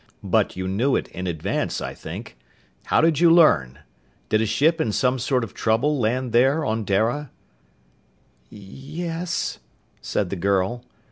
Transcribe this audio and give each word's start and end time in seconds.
But 0.23 0.55
you 0.55 0.67
knew 0.67 0.95
it 0.95 1.09
in 1.09 1.27
advance, 1.27 1.79
I 1.79 1.93
think. 1.93 2.35
How'd 2.85 3.19
you 3.19 3.29
learn? 3.29 3.81
Did 4.29 4.41
a 4.41 4.47
ship 4.47 4.81
in 4.81 4.91
some 4.91 5.19
sort 5.19 5.43
of 5.43 5.53
trouble 5.53 5.99
land 5.99 6.31
there, 6.31 6.65
on 6.65 6.83
Dara?" 6.83 7.29
"Y 8.51 8.57
yes," 8.57 9.59
said 10.01 10.31
the 10.31 10.35
girl. 10.35 10.83